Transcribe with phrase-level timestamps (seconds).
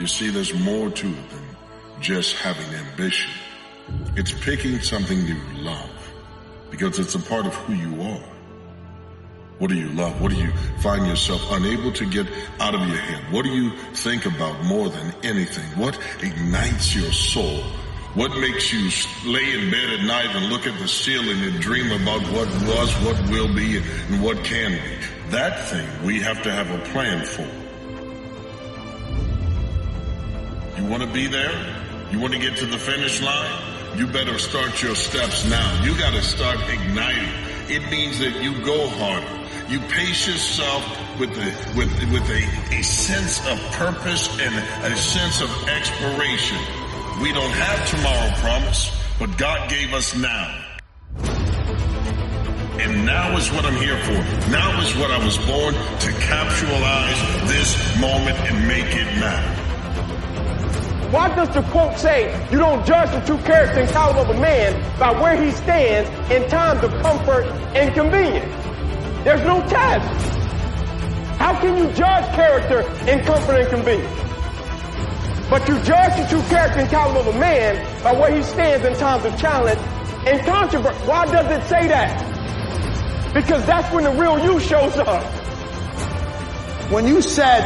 [0.00, 1.44] You see, there's more to it than
[2.00, 3.30] just having ambition.
[4.16, 5.90] It's picking something you love
[6.70, 8.24] because it's a part of who you are.
[9.58, 10.18] What do you love?
[10.22, 10.50] What do you
[10.80, 12.26] find yourself unable to get
[12.60, 13.30] out of your head?
[13.30, 15.66] What do you think about more than anything?
[15.78, 17.58] What ignites your soul?
[18.14, 18.88] What makes you
[19.30, 22.90] lay in bed at night and look at the ceiling and dream about what was,
[23.04, 25.30] what will be, and what can be?
[25.30, 27.69] That thing we have to have a plan for.
[30.80, 31.52] You want to be there?
[32.10, 33.98] You want to get to the finish line?
[33.98, 35.84] You better start your steps now.
[35.84, 37.28] You got to start igniting.
[37.68, 39.28] It means that you go harder.
[39.68, 40.82] You pace yourself
[41.20, 44.54] with a, with, with a, a sense of purpose and
[44.90, 46.56] a sense of exploration.
[47.20, 50.64] We don't have tomorrow promise, but God gave us now.
[52.80, 54.50] And now is what I'm here for.
[54.50, 59.60] Now is what I was born to capitalize this moment and make it matter.
[61.10, 64.40] Why does the quote say you don't judge the true character and caliber of a
[64.40, 68.54] man by where he stands in times of comfort and convenience?
[69.24, 70.06] There's no test.
[71.36, 74.20] How can you judge character in comfort and convenience?
[75.50, 78.86] But you judge the true character and caliber of a man by where he stands
[78.86, 79.80] in times of challenge
[80.28, 80.96] and controversy.
[81.06, 83.34] Why does it say that?
[83.34, 85.24] Because that's when the real you shows up.
[86.92, 87.64] When you said,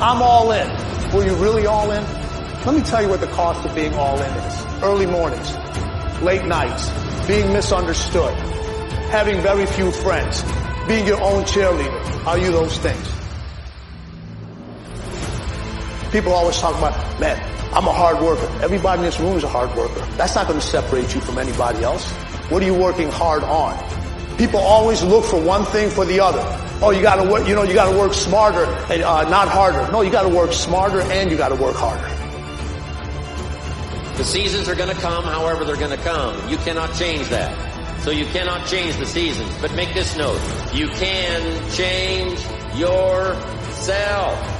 [0.00, 0.66] I'm all in,
[1.12, 2.25] were you really all in?
[2.64, 4.82] Let me tell you what the cost of being all in is.
[4.82, 5.54] Early mornings,
[6.22, 6.88] late nights,
[7.26, 8.34] being misunderstood,
[9.10, 10.42] having very few friends,
[10.88, 12.26] being your own cheerleader.
[12.26, 13.06] Are you those things?
[16.10, 17.36] People always talk about, man,
[17.72, 18.48] I'm a hard worker.
[18.62, 20.00] Everybody in this room is a hard worker.
[20.16, 22.10] That's not going to separate you from anybody else.
[22.50, 23.76] What are you working hard on?
[24.38, 26.42] People always look for one thing for the other.
[26.82, 29.90] Oh, you gotta work, you know, you gotta work smarter and uh, not harder.
[29.90, 32.25] No, you gotta work smarter and you gotta work harder.
[34.16, 36.48] The seasons are gonna come however they're gonna come.
[36.48, 38.02] You cannot change that.
[38.02, 39.52] So you cannot change the seasons.
[39.60, 40.40] But make this note.
[40.72, 42.40] You can change
[42.76, 44.56] yourself.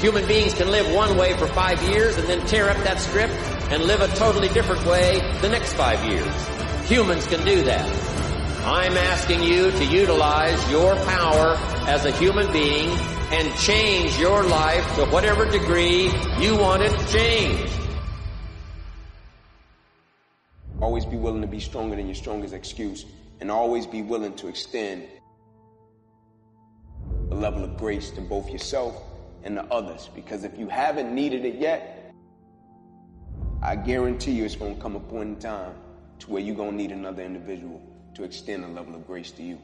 [0.00, 3.32] Human beings can live one way for five years and then tear up that script
[3.72, 6.32] and live a totally different way the next five years.
[6.88, 8.15] Humans can do that.
[8.66, 11.54] I'm asking you to utilize your power
[11.86, 12.88] as a human being
[13.30, 16.10] and change your life to whatever degree
[16.40, 17.72] you want it changed.
[20.80, 23.04] Always be willing to be stronger than your strongest excuse
[23.38, 25.06] and always be willing to extend
[27.30, 29.00] a level of grace to both yourself
[29.44, 30.10] and the others.
[30.12, 32.12] Because if you haven't needed it yet,
[33.62, 35.76] I guarantee you it's going to come a point in time
[36.18, 37.80] to where you're going to need another individual
[38.16, 39.58] to extend a level of grace to you.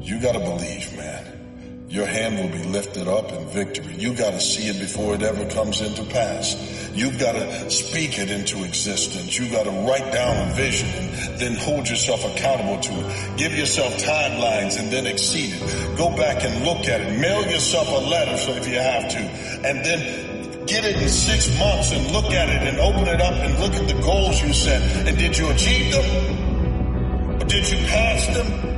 [0.00, 1.47] You gotta believe, man.
[1.88, 3.94] Your hand will be lifted up in victory.
[3.96, 6.54] You gotta see it before it ever comes into pass.
[6.94, 9.38] You've gotta speak it into existence.
[9.38, 13.38] You gotta write down a vision and then hold yourself accountable to it.
[13.38, 15.96] Give yourself timelines and then exceed it.
[15.96, 17.18] Go back and look at it.
[17.18, 19.18] Mail yourself a letter so if you have to.
[19.66, 23.32] And then get it in six months and look at it and open it up
[23.32, 24.82] and look at the goals you set.
[25.06, 27.40] And did you achieve them?
[27.40, 28.68] Or did you pass them?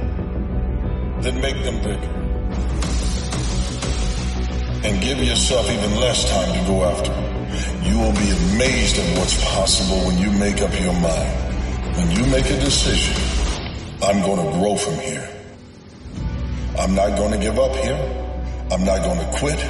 [1.22, 2.19] then make them bigger.
[4.82, 7.86] And give yourself even less time to go after it.
[7.86, 11.96] You will be amazed at what's possible when you make up your mind.
[11.96, 13.14] When you make a decision,
[14.02, 15.28] I'm going to grow from here.
[16.78, 17.98] I'm not going to give up here.
[18.70, 19.60] I'm not going to quit.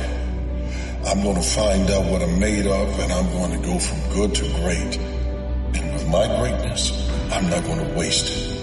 [1.06, 4.14] I'm going to find out what I'm made of and I'm going to go from
[4.14, 4.96] good to great.
[5.74, 6.92] And with my greatness,
[7.32, 8.60] I'm not going to waste it.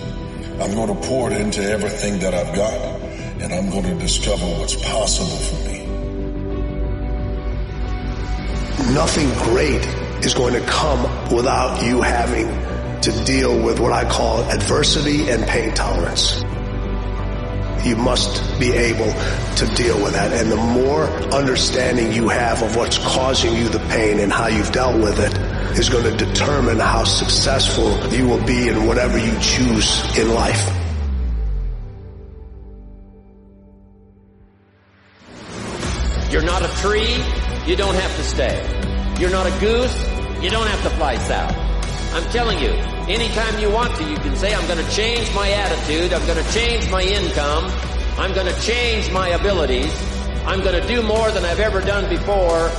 [0.61, 2.73] I'm going to pour it into everything that I've got,
[3.41, 5.76] and I'm going to discover what's possible for me.
[8.97, 9.85] Nothing great
[10.25, 12.47] is going to come without you having
[13.01, 16.41] to deal with what I call adversity and pain tolerance.
[17.85, 19.13] You must be able
[19.57, 20.33] to deal with that.
[20.33, 24.71] And the more understanding you have of what's causing you the pain and how you've
[24.71, 29.39] dealt with it, is going to determine how successful you will be in whatever you
[29.39, 30.86] choose in life.
[36.29, 37.15] You're not a tree,
[37.65, 38.59] you don't have to stay.
[39.19, 39.95] You're not a goose,
[40.43, 41.55] you don't have to fly south.
[42.13, 42.69] I'm telling you,
[43.07, 46.43] anytime you want to, you can say, I'm going to change my attitude, I'm going
[46.43, 47.71] to change my income,
[48.17, 49.93] I'm going to change my abilities,
[50.45, 52.71] I'm going to do more than I've ever done before,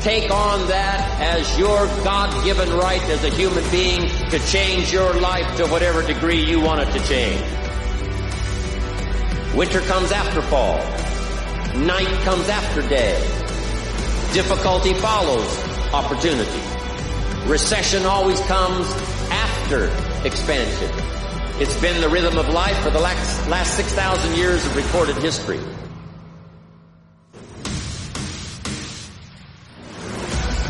[0.00, 5.56] take on that as your God-given right as a human being to change your life
[5.56, 7.40] to whatever degree you want it to change.
[9.54, 10.78] Winter comes after fall.
[11.84, 13.20] Night comes after day.
[14.32, 15.58] Difficulty follows
[15.92, 16.60] opportunity.
[17.46, 18.90] Recession always comes
[19.30, 19.84] after
[20.26, 20.90] expansion.
[21.60, 25.58] It's been the rhythm of life for the last, last 6,000 years of recorded history.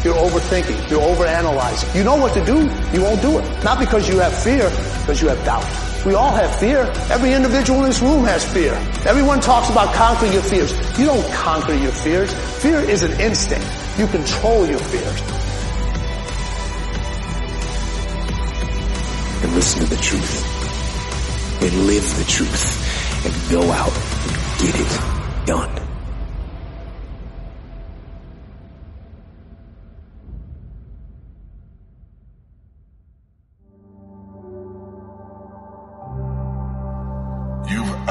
[0.03, 0.91] You're overthinking.
[0.91, 1.94] You're overanalyzing.
[1.94, 2.69] You know what to do.
[2.93, 3.64] You won't do it.
[3.64, 4.69] Not because you have fear,
[5.00, 5.86] because you have doubt.
[6.06, 6.82] We all have fear.
[7.11, 8.75] Every individual in this room has fear.
[9.05, 10.70] Everyone talks about conquering your fears.
[10.97, 12.32] You don't conquer your fears.
[12.62, 13.67] Fear is an instinct.
[13.99, 15.20] You control your fears.
[19.43, 21.62] And listen to the truth.
[21.64, 23.26] And live the truth.
[23.26, 25.86] And go out and get it done.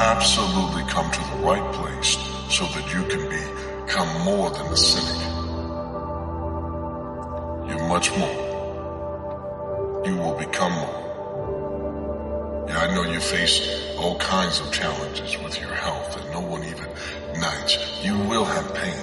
[0.06, 2.16] Absolutely come to the right place
[2.48, 5.20] so that you can become more than a cynic.
[7.68, 8.38] You're much more.
[10.06, 11.02] You will become more.
[12.68, 13.56] Yeah, I know you face
[13.98, 16.88] all kinds of challenges with your health and no one even
[17.32, 18.04] ignites.
[18.04, 19.02] You will have pain.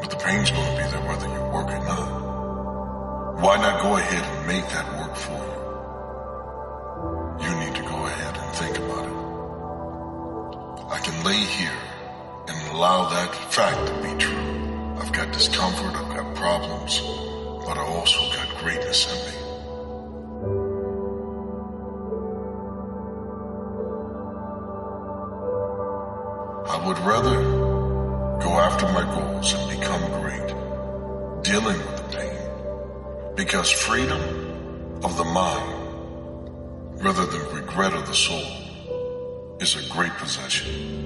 [0.00, 2.24] But the pain's going to be there whether you work or not.
[3.40, 5.62] Why not go ahead and make that work for you?
[7.46, 9.14] You need to go ahead and think about it.
[10.90, 11.78] I can lay here
[12.48, 14.96] and allow that fact to be true.
[14.98, 17.00] I've got discomfort, I've got problems,
[17.66, 19.34] but I also got greatness in me.
[26.66, 27.42] I would rather
[28.42, 30.48] go after my goals and become great,
[31.42, 32.38] dealing with the pain,
[33.36, 34.43] because freedom
[35.02, 41.03] of the mind, rather than regret of the soul, is a great possession.